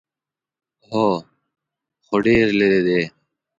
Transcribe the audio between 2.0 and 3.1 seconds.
خو ډېر ليرې دی.